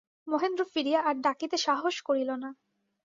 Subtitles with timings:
[0.27, 2.49] মহেন্দ্র ফিরিয়া আর ডাকিতে সাহস করিল না।